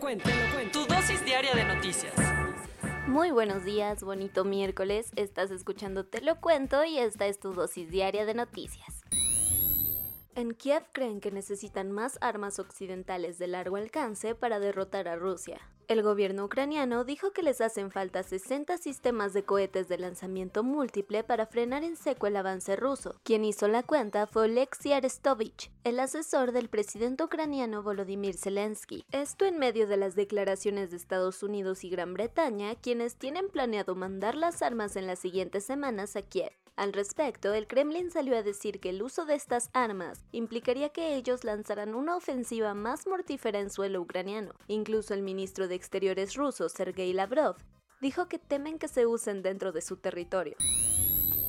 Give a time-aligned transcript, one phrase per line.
[0.00, 0.80] Te lo cuento, te lo cuento.
[0.80, 2.14] Tu dosis diaria de noticias.
[3.06, 5.10] Muy buenos días, bonito miércoles.
[5.14, 8.99] Estás escuchando Te lo cuento y esta es tu dosis diaria de noticias.
[10.40, 15.60] En Kiev creen que necesitan más armas occidentales de largo alcance para derrotar a Rusia.
[15.86, 21.24] El gobierno ucraniano dijo que les hacen falta 60 sistemas de cohetes de lanzamiento múltiple
[21.24, 23.20] para frenar en seco el avance ruso.
[23.22, 29.04] Quien hizo la cuenta fue Oleksiy Arestovich, el asesor del presidente ucraniano Volodymyr Zelensky.
[29.12, 33.94] Esto en medio de las declaraciones de Estados Unidos y Gran Bretaña, quienes tienen planeado
[33.94, 36.52] mandar las armas en las siguientes semanas a Kiev.
[36.80, 41.14] Al respecto, el Kremlin salió a decir que el uso de estas armas implicaría que
[41.14, 44.54] ellos lanzaran una ofensiva más mortífera en suelo ucraniano.
[44.66, 47.56] Incluso el ministro de Exteriores ruso, Sergei Lavrov,
[48.00, 50.56] dijo que temen que se usen dentro de su territorio.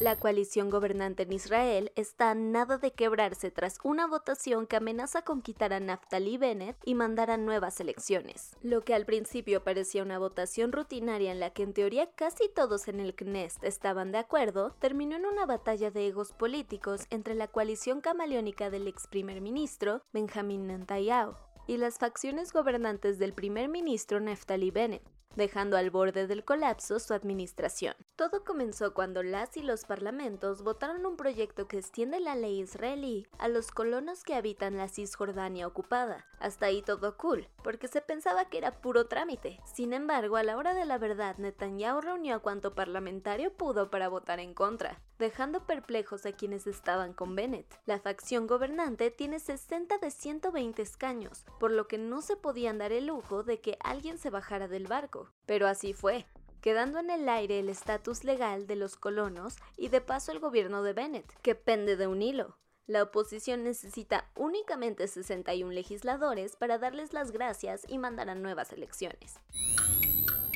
[0.00, 5.20] La coalición gobernante en Israel está a nada de quebrarse tras una votación que amenaza
[5.20, 8.56] con quitar a Naftali Bennett y mandar a nuevas elecciones.
[8.62, 12.88] Lo que al principio parecía una votación rutinaria en la que en teoría casi todos
[12.88, 17.48] en el Knesset estaban de acuerdo, terminó en una batalla de egos políticos entre la
[17.48, 21.34] coalición camaleónica del ex primer ministro, Benjamin Netanyahu,
[21.66, 27.14] y las facciones gobernantes del primer ministro Naftali Bennett dejando al borde del colapso su
[27.14, 27.94] administración.
[28.16, 33.26] Todo comenzó cuando las y los parlamentos votaron un proyecto que extiende la ley israelí
[33.38, 36.26] a los colonos que habitan la Cisjordania ocupada.
[36.38, 39.60] Hasta ahí todo cool, porque se pensaba que era puro trámite.
[39.64, 44.08] Sin embargo, a la hora de la verdad, Netanyahu reunió a cuanto parlamentario pudo para
[44.08, 47.78] votar en contra, dejando perplejos a quienes estaban con Bennett.
[47.86, 52.90] La facción gobernante tiene 60 de 120 escaños, por lo que no se podían dar
[52.90, 55.30] el lujo de que alguien se bajara del barco.
[55.46, 56.26] Pero así fue,
[56.60, 60.82] quedando en el aire el estatus legal de los colonos y de paso el gobierno
[60.82, 62.56] de Bennett, que pende de un hilo.
[62.86, 69.38] La oposición necesita únicamente 61 legisladores para darles las gracias y mandar a nuevas elecciones.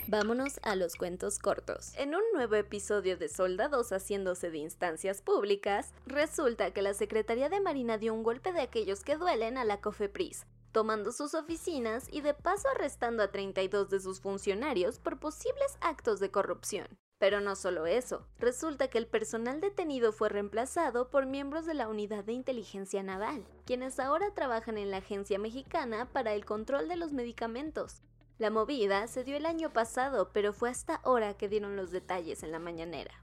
[0.06, 1.94] Vámonos a los cuentos cortos.
[1.96, 7.60] En un nuevo episodio de Soldados haciéndose de instancias públicas, resulta que la Secretaría de
[7.60, 12.20] Marina dio un golpe de aquellos que duelen a la COFEPRIS, tomando sus oficinas y
[12.20, 16.86] de paso arrestando a 32 de sus funcionarios por posibles actos de corrupción.
[17.18, 21.88] Pero no solo eso, resulta que el personal detenido fue reemplazado por miembros de la
[21.88, 26.96] Unidad de Inteligencia Naval, quienes ahora trabajan en la Agencia Mexicana para el Control de
[26.96, 28.02] los Medicamentos.
[28.36, 32.42] La movida se dio el año pasado, pero fue hasta ahora que dieron los detalles
[32.42, 33.14] en la mañanera.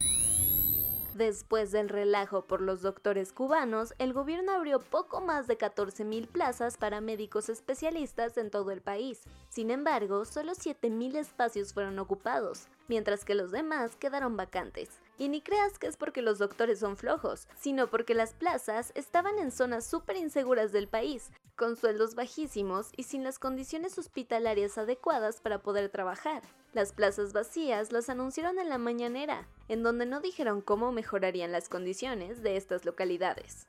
[1.16, 6.78] Después del relajo por los doctores cubanos, el gobierno abrió poco más de 14.000 plazas
[6.78, 9.24] para médicos especialistas en todo el país.
[9.50, 15.02] Sin embargo, solo 7.000 espacios fueron ocupados, mientras que los demás quedaron vacantes.
[15.18, 19.38] Y ni creas que es porque los doctores son flojos, sino porque las plazas estaban
[19.38, 25.42] en zonas súper inseguras del país, con sueldos bajísimos y sin las condiciones hospitalarias adecuadas
[25.42, 26.42] para poder trabajar.
[26.74, 31.70] Las plazas vacías las anunciaron en la mañanera, en donde no dijeron cómo mejorarían las
[31.70, 33.68] condiciones de estas localidades.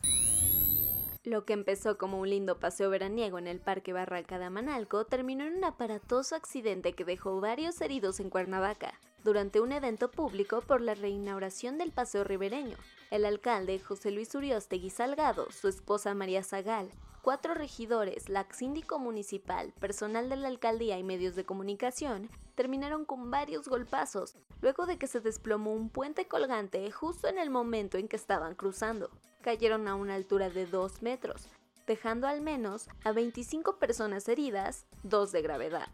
[1.24, 5.44] Lo que empezó como un lindo paseo veraniego en el Parque Barranca de Amanalco terminó
[5.44, 10.80] en un aparatoso accidente que dejó varios heridos en Cuernavaca, durante un evento público por
[10.80, 12.76] la reinauguración del Paseo Ribereño.
[13.12, 16.90] El alcalde José Luis Uriostegui Salgado, su esposa María Zagal,
[17.22, 23.30] cuatro regidores, la síndico municipal, personal de la alcaldía y medios de comunicación terminaron con
[23.30, 28.08] varios golpazos, luego de que se desplomó un puente colgante justo en el momento en
[28.08, 29.08] que estaban cruzando.
[29.42, 31.48] Cayeron a una altura de 2 metros,
[31.86, 35.88] dejando al menos a 25 personas heridas, dos de gravedad.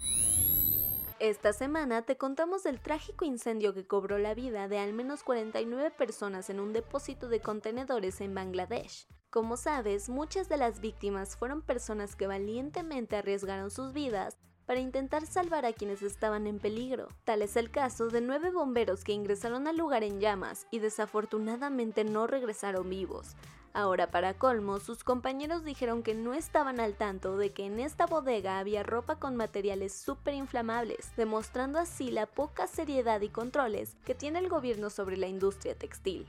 [1.19, 5.91] Esta semana te contamos del trágico incendio que cobró la vida de al menos 49
[5.93, 9.09] personas en un depósito de contenedores en Bangladesh.
[9.31, 15.25] Como sabes, muchas de las víctimas fueron personas que valientemente arriesgaron sus vidas para intentar
[15.25, 17.09] salvar a quienes estaban en peligro.
[17.25, 22.05] Tal es el caso de nueve bomberos que ingresaron al lugar en llamas y desafortunadamente
[22.05, 23.35] no regresaron vivos.
[23.73, 28.05] Ahora para colmo, sus compañeros dijeron que no estaban al tanto de que en esta
[28.05, 34.15] bodega había ropa con materiales súper inflamables, demostrando así la poca seriedad y controles que
[34.15, 36.27] tiene el gobierno sobre la industria textil.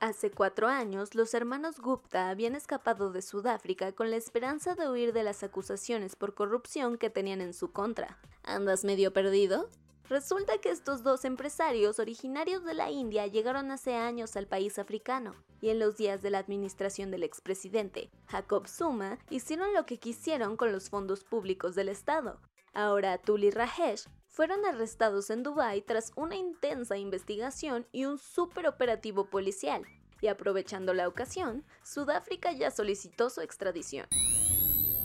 [0.00, 5.14] Hace cuatro años, los hermanos Gupta habían escapado de Sudáfrica con la esperanza de huir
[5.14, 8.18] de las acusaciones por corrupción que tenían en su contra.
[8.42, 9.70] ¿Andas medio perdido?
[10.10, 15.34] Resulta que estos dos empresarios originarios de la India llegaron hace años al país africano
[15.62, 20.58] y en los días de la administración del expresidente Jacob Zuma hicieron lo que quisieron
[20.58, 22.38] con los fondos públicos del Estado.
[22.74, 24.04] Ahora Tuli Rajesh
[24.36, 29.82] fueron arrestados en Dubái tras una intensa investigación y un superoperativo policial,
[30.20, 34.06] y aprovechando la ocasión, Sudáfrica ya solicitó su extradición.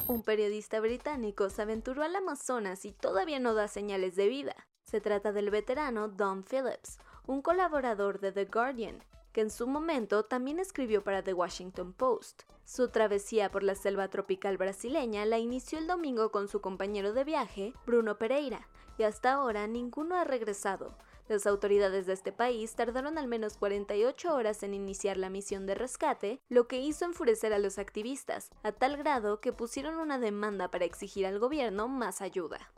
[0.09, 4.67] Un periodista británico se aventuró al Amazonas y todavía no da señales de vida.
[4.83, 9.01] Se trata del veterano Don Phillips, un colaborador de The Guardian,
[9.31, 12.43] que en su momento también escribió para The Washington Post.
[12.65, 17.23] Su travesía por la selva tropical brasileña la inició el domingo con su compañero de
[17.23, 18.67] viaje, Bruno Pereira,
[18.97, 20.95] y hasta ahora ninguno ha regresado.
[21.27, 25.75] Las autoridades de este país tardaron al menos 48 horas en iniciar la misión de
[25.75, 30.69] rescate, lo que hizo enfurecer a los activistas, a tal grado que pusieron una demanda
[30.69, 32.71] para exigir al gobierno más ayuda.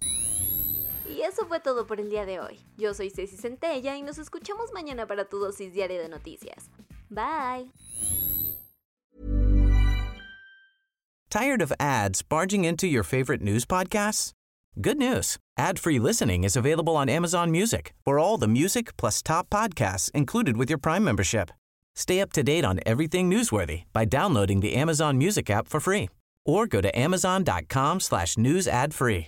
[1.10, 2.60] Y eso fue todo por el día de hoy.
[2.78, 6.70] Yo soy Ceci Centella y nos escuchamos mañana para tu dosis diaria de noticias.
[7.10, 7.72] Bye.
[11.30, 14.34] Tired of ads barging into your favorite news podcasts?
[14.80, 15.38] Good news.
[15.58, 17.94] Ad-free listening is available on Amazon Music.
[18.06, 21.52] For all the music plus top podcasts included with your Prime membership.
[21.96, 26.10] Stay up to date on everything newsworthy by downloading the Amazon Music app for free
[26.46, 29.28] or go to amazon.com slash news ad free.